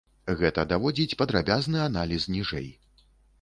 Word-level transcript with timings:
Гэта 0.37 0.63
даводзіць 0.71 1.17
падрабязны 1.19 1.83
аналіз 1.89 2.27
ніжэй. 2.37 2.67